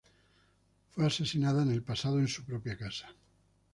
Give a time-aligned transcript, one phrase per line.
[0.89, 3.13] Fue asesinada en el pasado en su propia casa.